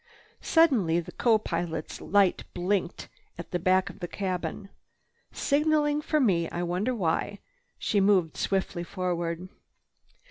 Suddenly 0.41 0.99
the 0.99 1.11
co 1.11 1.37
pilot's 1.37 2.01
light 2.01 2.43
blinked 2.55 3.07
at 3.37 3.51
the 3.51 3.59
back 3.59 3.87
of 3.91 3.99
the 3.99 4.07
cabin. 4.07 4.69
"Signaling 5.31 6.01
for 6.01 6.19
me. 6.19 6.49
I 6.49 6.63
wonder 6.63 6.95
why." 6.95 7.37
She 7.77 7.99
moved 8.01 8.35
swiftly 8.35 8.83
forward. 8.83 9.47